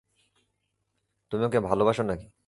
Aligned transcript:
তুমি 1.31 1.43
ওকে 1.45 1.59
ভালোবাসো 1.59 2.03
নাকি? 2.03 2.27